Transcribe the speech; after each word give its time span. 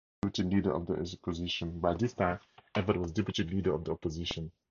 By 0.23 0.29
this 0.33 1.13
time, 2.13 2.39
Evatt 2.73 2.97
was 2.97 3.11
deputy 3.11 3.43
leader 3.43 3.75
of 3.75 3.83
the 3.83 3.91
opposition. 3.91 4.51